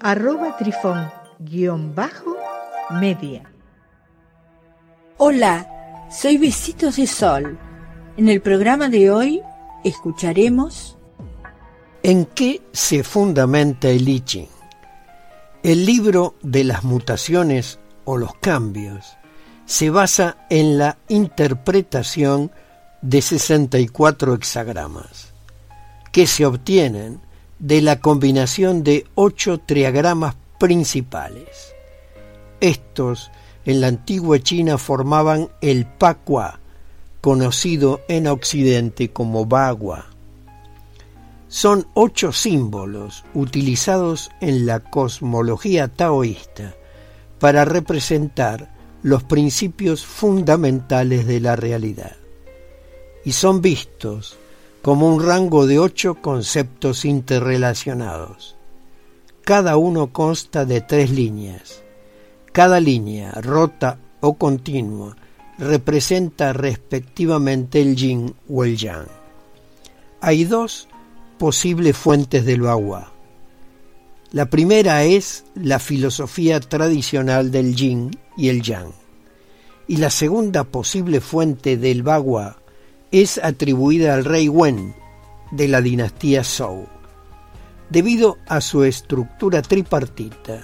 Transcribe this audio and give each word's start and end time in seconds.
arroba 0.00 0.56
trifón-media. 0.56 3.42
Hola, 5.18 6.06
soy 6.10 6.38
Besitos 6.38 6.96
de 6.96 7.06
Sol. 7.06 7.56
En 8.16 8.28
el 8.28 8.40
programa 8.40 8.88
de 8.88 9.10
hoy 9.10 9.42
escucharemos... 9.84 10.96
¿En 12.02 12.24
qué 12.26 12.62
se 12.72 13.02
fundamenta 13.02 13.88
el 13.88 14.06
I 14.08 14.20
Ching? 14.20 14.48
El 15.62 15.86
libro 15.86 16.36
de 16.42 16.64
las 16.64 16.84
mutaciones 16.84 17.80
o 18.04 18.16
los 18.16 18.34
cambios 18.36 19.16
se 19.64 19.90
basa 19.90 20.46
en 20.48 20.78
la 20.78 20.96
interpretación 21.08 22.52
de 23.02 23.20
64 23.20 24.34
hexagramas, 24.34 25.34
que 26.12 26.28
se 26.28 26.46
obtienen 26.46 27.20
de 27.58 27.80
la 27.80 28.00
combinación 28.00 28.82
de 28.82 29.06
ocho 29.14 29.58
triagramas 29.58 30.36
principales. 30.58 31.74
Estos 32.60 33.30
en 33.64 33.80
la 33.80 33.88
antigua 33.88 34.38
China 34.38 34.78
formaban 34.78 35.48
el 35.60 35.86
Pakua, 35.86 36.60
conocido 37.20 38.00
en 38.08 38.26
Occidente 38.26 39.10
como 39.12 39.46
Bagua. 39.46 40.06
Son 41.48 41.86
ocho 41.94 42.32
símbolos 42.32 43.24
utilizados 43.34 44.30
en 44.40 44.66
la 44.66 44.80
cosmología 44.80 45.88
taoísta 45.88 46.74
para 47.38 47.64
representar 47.64 48.70
los 49.02 49.22
principios 49.22 50.04
fundamentales 50.04 51.26
de 51.26 51.40
la 51.40 51.56
realidad 51.56 52.16
y 53.24 53.32
son 53.32 53.60
vistos 53.60 54.38
como 54.86 55.12
un 55.12 55.20
rango 55.20 55.66
de 55.66 55.80
ocho 55.80 56.14
conceptos 56.14 57.04
interrelacionados. 57.04 58.54
Cada 59.42 59.76
uno 59.76 60.12
consta 60.12 60.64
de 60.64 60.80
tres 60.80 61.10
líneas. 61.10 61.82
Cada 62.52 62.78
línea, 62.78 63.32
rota 63.32 63.98
o 64.20 64.34
continua, 64.34 65.16
representa 65.58 66.52
respectivamente 66.52 67.82
el 67.82 67.96
yin 67.96 68.36
o 68.48 68.62
el 68.62 68.76
yang. 68.76 69.08
Hay 70.20 70.44
dos 70.44 70.86
posibles 71.36 71.96
fuentes 71.96 72.44
del 72.46 72.64
agua. 72.68 73.12
La 74.30 74.46
primera 74.48 75.02
es 75.02 75.46
la 75.56 75.80
filosofía 75.80 76.60
tradicional 76.60 77.50
del 77.50 77.74
yin 77.74 78.12
y 78.36 78.50
el 78.50 78.62
yang. 78.62 78.92
Y 79.88 79.96
la 79.96 80.10
segunda 80.10 80.62
posible 80.62 81.20
fuente 81.20 81.76
del 81.76 82.04
Bagua 82.04 82.58
es 83.10 83.38
atribuida 83.38 84.14
al 84.14 84.24
rey 84.24 84.48
Wen 84.48 84.94
de 85.50 85.68
la 85.68 85.80
dinastía 85.80 86.42
Zhou. 86.42 86.86
Debido 87.90 88.38
a 88.48 88.60
su 88.60 88.84
estructura 88.84 89.62
tripartita, 89.62 90.62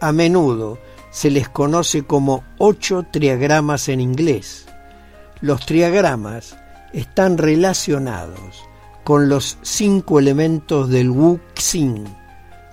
a 0.00 0.12
menudo 0.12 0.78
se 1.10 1.30
les 1.30 1.48
conoce 1.48 2.02
como 2.02 2.44
ocho 2.58 3.06
triagramas 3.10 3.88
en 3.88 4.00
inglés. 4.00 4.66
Los 5.40 5.64
triagramas 5.64 6.56
están 6.92 7.38
relacionados 7.38 8.62
con 9.04 9.28
los 9.28 9.58
cinco 9.62 10.18
elementos 10.18 10.90
del 10.90 11.10
Wu 11.10 11.40
Xing, 11.54 12.04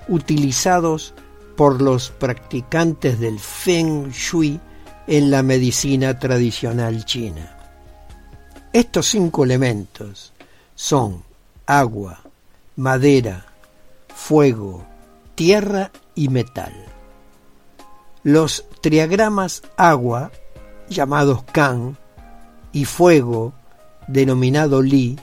utilizados 0.09 1.13
por 1.55 1.81
los 1.81 2.09
practicantes 2.09 3.19
del 3.19 3.39
Feng 3.39 4.09
Shui 4.11 4.59
en 5.07 5.31
la 5.31 5.41
medicina 5.43 6.19
tradicional 6.19 7.05
china. 7.05 7.54
Estos 8.75 9.07
cinco 9.07 9.45
elementos 9.45 10.33
son 10.75 11.23
agua, 11.65 12.19
madera, 12.75 13.45
fuego, 14.13 14.83
tierra 15.33 15.91
y 16.13 16.27
metal. 16.27 16.73
Los 18.23 18.65
triagramas 18.81 19.63
agua, 19.77 20.29
llamados 20.89 21.43
Kan, 21.53 21.97
y 22.73 22.83
fuego, 22.83 23.53
denominado 24.09 24.81
Li, 24.81 25.17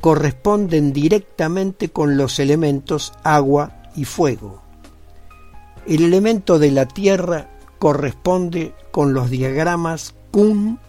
corresponden 0.00 0.94
directamente 0.94 1.90
con 1.90 2.16
los 2.16 2.38
elementos 2.38 3.12
agua 3.22 3.82
y 3.96 4.06
fuego. 4.06 4.62
El 5.86 6.04
elemento 6.04 6.58
de 6.58 6.70
la 6.70 6.88
tierra 6.88 7.50
corresponde 7.78 8.72
con 8.90 9.12
los 9.12 9.28
diagramas 9.28 10.14
Kun 10.30 10.80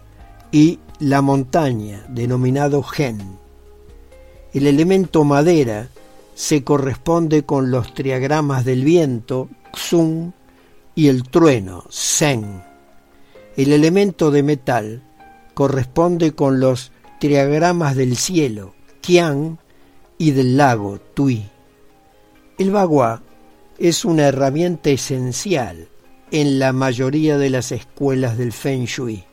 y 0.50 0.78
la 1.00 1.22
montaña, 1.22 2.04
denominado 2.10 2.82
gen. 2.82 3.38
El 4.52 4.66
elemento 4.66 5.24
madera 5.24 5.88
se 6.34 6.62
corresponde 6.62 7.44
con 7.44 7.70
los 7.70 7.94
triagramas 7.94 8.66
del 8.66 8.84
viento, 8.84 9.48
xun, 9.72 10.34
y 10.94 11.08
el 11.08 11.22
trueno, 11.22 11.84
sen. 11.88 12.62
El 13.56 13.72
elemento 13.72 14.30
de 14.30 14.42
metal 14.42 15.02
corresponde 15.54 16.32
con 16.32 16.60
los 16.60 16.92
triagramas 17.18 17.96
del 17.96 18.16
cielo, 18.16 18.74
qian, 19.00 19.58
y 20.18 20.32
del 20.32 20.58
lago, 20.58 21.00
tui. 21.14 21.48
El 22.58 22.72
bagua 22.72 23.22
es 23.78 24.04
una 24.04 24.24
herramienta 24.24 24.90
esencial 24.90 25.88
en 26.30 26.58
la 26.58 26.74
mayoría 26.74 27.38
de 27.38 27.48
las 27.48 27.72
escuelas 27.72 28.36
del 28.36 28.52
Feng 28.52 28.84
Shui 28.84 29.29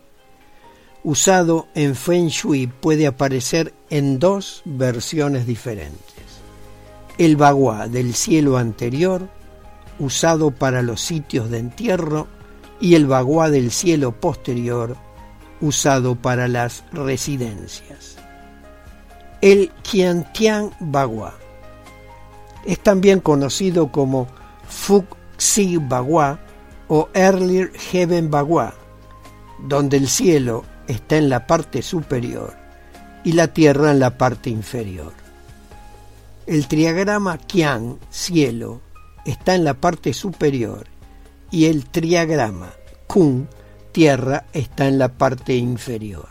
usado 1.07 1.69
en 1.73 1.95
Feng 1.95 2.28
Shui 2.28 2.68
puede 2.68 3.07
aparecer 3.07 3.73
en 3.90 4.19
dos 4.19 4.62
versiones 4.66 5.47
diferentes. 5.47 6.01
El 7.18 7.38
bagua 7.38 7.88
del 7.88 8.13
cielo 8.13 8.57
anterior, 8.57 9.29
usado 10.00 10.51
para 10.51 10.81
los 10.81 11.00
sitios 11.00 11.50
de 11.50 11.59
entierro, 11.59 12.28
y 12.81 12.95
el 12.95 13.07
bagua 13.07 13.50
del 13.50 13.72
cielo 13.72 14.19
posterior, 14.19 14.97
usado 15.62 16.16
para 16.16 16.50
las 16.50 16.84
residencias. 16.91 18.18
El 19.39 19.72
Qiantian 19.84 20.72
Bagua 20.81 21.35
es 22.66 22.79
también 22.79 23.22
conocido 23.22 23.94
como 23.94 24.28
Fuxi 24.68 25.78
Bagua 25.78 26.38
o 26.89 27.07
Earlier 27.13 27.72
Heaven 27.72 28.29
Bagua, 28.29 28.74
donde 29.69 29.95
el 29.95 30.09
cielo 30.09 30.66
está 30.87 31.17
en 31.17 31.29
la 31.29 31.45
parte 31.47 31.81
superior 31.81 32.55
y 33.23 33.33
la 33.33 33.47
Tierra 33.49 33.91
en 33.91 33.99
la 33.99 34.17
parte 34.17 34.49
inferior. 34.49 35.13
El 36.45 36.67
triagrama 36.67 37.37
Qian, 37.37 37.99
cielo, 38.09 38.81
está 39.25 39.55
en 39.55 39.65
la 39.65 39.73
parte 39.73 40.13
superior 40.13 40.87
y 41.51 41.65
el 41.65 41.85
triagrama 41.89 42.71
Kun, 43.07 43.49
tierra, 43.91 44.45
está 44.53 44.87
en 44.87 44.99
la 44.99 45.09
parte 45.09 45.55
inferior. 45.55 46.29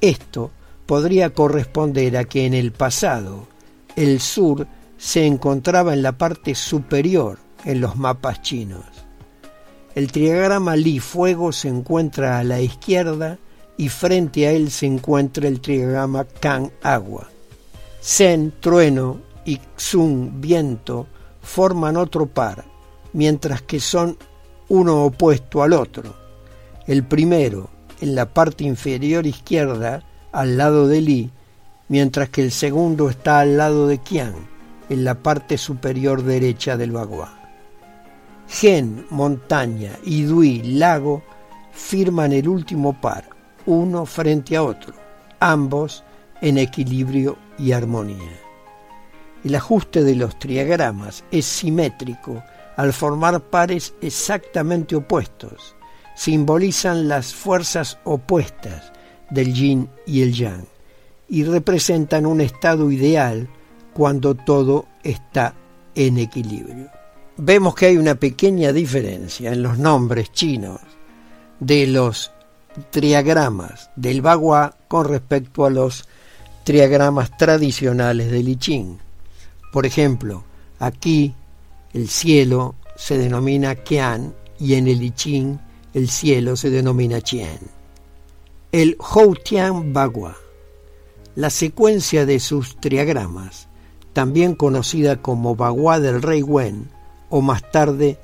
Esto 0.00 0.50
podría 0.86 1.30
corresponder 1.30 2.16
a 2.16 2.24
que 2.24 2.46
en 2.46 2.54
el 2.54 2.72
pasado 2.72 3.48
el 3.96 4.20
sur 4.20 4.66
se 4.96 5.26
encontraba 5.26 5.92
en 5.92 6.02
la 6.02 6.12
parte 6.12 6.54
superior 6.54 7.38
en 7.64 7.80
los 7.80 7.96
mapas 7.96 8.40
chinos 8.42 8.95
el 9.96 10.12
triagrama 10.12 10.76
Li 10.76 11.00
Fuego 11.00 11.52
se 11.52 11.68
encuentra 11.68 12.38
a 12.38 12.44
la 12.44 12.60
izquierda 12.60 13.38
y 13.78 13.88
frente 13.88 14.46
a 14.46 14.52
él 14.52 14.70
se 14.70 14.84
encuentra 14.84 15.48
el 15.48 15.62
triagrama 15.62 16.26
Kan 16.26 16.70
Agua. 16.82 17.30
Sen 17.98 18.52
Trueno 18.60 19.22
y 19.46 19.58
Xun 19.74 20.38
Viento 20.42 21.06
forman 21.40 21.96
otro 21.96 22.26
par, 22.26 22.66
mientras 23.14 23.62
que 23.62 23.80
son 23.80 24.18
uno 24.68 25.06
opuesto 25.06 25.62
al 25.62 25.72
otro. 25.72 26.14
El 26.86 27.02
primero 27.02 27.70
en 28.02 28.14
la 28.14 28.26
parte 28.26 28.64
inferior 28.64 29.26
izquierda 29.26 30.02
al 30.30 30.58
lado 30.58 30.88
de 30.88 31.00
Li, 31.00 31.30
mientras 31.88 32.28
que 32.28 32.42
el 32.42 32.52
segundo 32.52 33.08
está 33.08 33.40
al 33.40 33.56
lado 33.56 33.86
de 33.86 33.96
Qian, 33.96 34.34
en 34.90 35.04
la 35.04 35.14
parte 35.14 35.56
superior 35.56 36.22
derecha 36.22 36.76
del 36.76 36.92
Bagua. 36.92 37.45
Gen, 38.48 39.06
montaña 39.10 39.92
y 40.04 40.22
Dui, 40.22 40.62
lago, 40.62 41.22
firman 41.72 42.32
el 42.32 42.48
último 42.48 42.98
par, 43.00 43.28
uno 43.66 44.06
frente 44.06 44.56
a 44.56 44.62
otro, 44.62 44.94
ambos 45.40 46.04
en 46.40 46.58
equilibrio 46.58 47.36
y 47.58 47.72
armonía. 47.72 48.40
El 49.44 49.54
ajuste 49.54 50.02
de 50.02 50.14
los 50.14 50.38
triagramas 50.38 51.24
es 51.30 51.44
simétrico 51.44 52.42
al 52.76 52.92
formar 52.92 53.40
pares 53.40 53.94
exactamente 54.00 54.96
opuestos. 54.96 55.74
Simbolizan 56.14 57.08
las 57.08 57.34
fuerzas 57.34 57.98
opuestas 58.04 58.92
del 59.30 59.52
yin 59.52 59.88
y 60.06 60.22
el 60.22 60.32
yang 60.32 60.64
y 61.28 61.44
representan 61.44 62.26
un 62.26 62.40
estado 62.40 62.90
ideal 62.90 63.48
cuando 63.92 64.34
todo 64.34 64.86
está 65.02 65.54
en 65.94 66.18
equilibrio. 66.18 66.90
Vemos 67.38 67.74
que 67.74 67.84
hay 67.84 67.98
una 67.98 68.14
pequeña 68.14 68.72
diferencia 68.72 69.52
en 69.52 69.62
los 69.62 69.76
nombres 69.76 70.32
chinos 70.32 70.80
de 71.60 71.86
los 71.86 72.32
triagramas 72.90 73.90
del 73.94 74.22
Bagua 74.22 74.74
con 74.88 75.06
respecto 75.06 75.66
a 75.66 75.70
los 75.70 76.08
triagramas 76.64 77.36
tradicionales 77.36 78.30
del 78.30 78.48
I 78.48 78.56
Ching. 78.56 78.98
Por 79.70 79.84
ejemplo, 79.84 80.44
aquí 80.78 81.34
el 81.92 82.08
cielo 82.08 82.74
se 82.96 83.18
denomina 83.18 83.74
Qian 83.74 84.34
y 84.58 84.74
en 84.74 84.88
el 84.88 85.02
I 85.02 85.10
Ching 85.10 85.58
el 85.92 86.08
cielo 86.08 86.56
se 86.56 86.70
denomina 86.70 87.20
Qian. 87.20 87.60
El 88.72 88.96
Tian 89.44 89.92
Bagua, 89.92 90.36
la 91.34 91.50
secuencia 91.50 92.24
de 92.24 92.40
sus 92.40 92.80
triagramas, 92.80 93.68
también 94.14 94.54
conocida 94.54 95.20
como 95.20 95.54
Bagua 95.54 96.00
del 96.00 96.22
Rey 96.22 96.42
Wen 96.42 96.95
o 97.30 97.40
más 97.40 97.70
tarde 97.70 98.18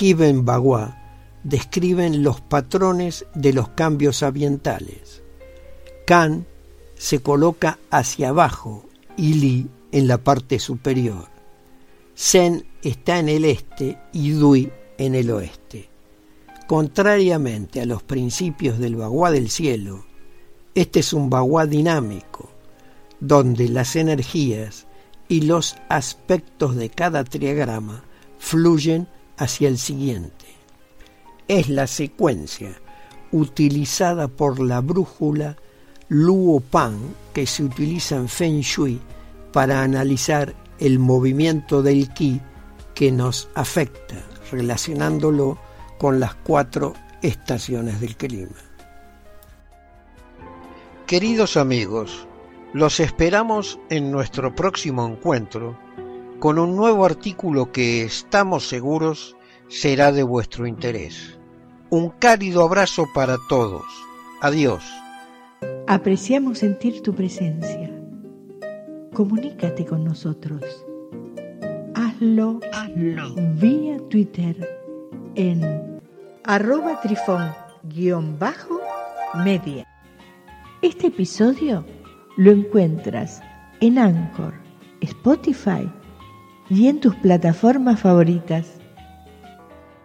Hiben 0.00 0.44
Bagua, 0.44 0.98
describen 1.42 2.22
los 2.22 2.40
patrones 2.40 3.26
de 3.34 3.52
los 3.52 3.70
cambios 3.70 4.22
ambientales. 4.22 5.22
Kan 6.06 6.46
se 6.94 7.20
coloca 7.20 7.78
hacia 7.90 8.30
abajo 8.30 8.84
y 9.16 9.34
Li 9.34 9.68
en 9.92 10.08
la 10.08 10.18
parte 10.18 10.58
superior. 10.58 11.28
Sen 12.14 12.66
está 12.82 13.18
en 13.18 13.28
el 13.28 13.44
este 13.44 13.98
y 14.12 14.30
Dui 14.30 14.70
en 14.98 15.14
el 15.14 15.30
oeste. 15.30 15.88
Contrariamente 16.66 17.80
a 17.80 17.86
los 17.86 18.02
principios 18.02 18.78
del 18.78 18.96
Bagua 18.96 19.30
del 19.30 19.48
cielo, 19.48 20.04
este 20.74 21.00
es 21.00 21.12
un 21.12 21.30
Bagua 21.30 21.66
dinámico, 21.66 22.50
donde 23.20 23.68
las 23.68 23.96
energías 23.96 24.86
y 25.28 25.42
los 25.42 25.76
aspectos 25.88 26.76
de 26.76 26.90
cada 26.90 27.24
triagrama 27.24 28.04
fluyen 28.38 29.08
hacia 29.36 29.68
el 29.68 29.78
siguiente 29.78 30.58
es 31.48 31.70
la 31.70 31.86
secuencia 31.86 32.80
utilizada 33.32 34.28
por 34.28 34.60
la 34.60 34.80
brújula 34.80 35.56
Luo 36.08 36.60
Pan 36.60 36.98
que 37.32 37.46
se 37.46 37.64
utiliza 37.64 38.16
en 38.16 38.28
Feng 38.28 38.60
Shui 38.60 39.00
para 39.52 39.82
analizar 39.82 40.54
el 40.78 40.98
movimiento 40.98 41.82
del 41.82 42.12
ki 42.12 42.40
que 42.94 43.10
nos 43.10 43.48
afecta, 43.54 44.16
relacionándolo 44.50 45.58
con 45.98 46.20
las 46.20 46.34
cuatro 46.34 46.94
estaciones 47.22 48.00
del 48.00 48.16
clima. 48.16 48.56
Queridos 51.06 51.56
amigos, 51.56 52.26
los 52.72 53.00
esperamos 53.00 53.78
en 53.88 54.10
nuestro 54.10 54.54
próximo 54.54 55.06
encuentro 55.06 55.78
con 56.38 56.58
un 56.58 56.76
nuevo 56.76 57.04
artículo 57.04 57.72
que 57.72 58.04
estamos 58.04 58.68
seguros 58.68 59.36
será 59.68 60.12
de 60.12 60.22
vuestro 60.22 60.66
interés. 60.66 61.38
Un 61.90 62.10
cálido 62.10 62.62
abrazo 62.62 63.06
para 63.14 63.36
todos. 63.48 63.82
Adiós. 64.40 64.84
Apreciamos 65.88 66.58
sentir 66.58 67.02
tu 67.02 67.12
presencia. 67.14 67.90
Comunícate 69.12 69.84
con 69.84 70.04
nosotros. 70.04 70.62
Hazlo, 71.94 72.60
Hazlo. 72.72 73.34
vía 73.54 73.98
Twitter 74.08 74.56
en 75.34 76.00
arroba 76.44 77.00
trifón-media. 77.00 79.84
Este 80.82 81.08
episodio 81.08 81.84
lo 82.36 82.52
encuentras 82.52 83.42
en 83.80 83.98
Anchor, 83.98 84.54
Spotify 85.00 85.90
y 86.70 86.88
en 86.88 87.00
tus 87.00 87.14
plataformas 87.16 88.00
favoritas. 88.00 88.66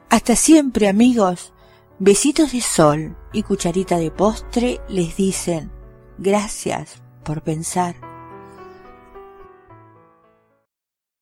Hasta 0.10 0.36
siempre 0.36 0.88
amigos. 0.88 1.54
Besitos 2.00 2.52
de 2.52 2.62
sol 2.62 3.16
y 3.32 3.44
cucharita 3.44 3.98
de 3.98 4.12
postre 4.12 4.80
les 4.90 5.16
dicen 5.16 5.72
gracias 6.18 7.02
por 7.24 7.42
pensar 7.42 7.96